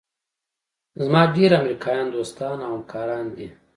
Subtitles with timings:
[1.03, 3.47] زما ډېر امریکایان دوستان او همکاران دي.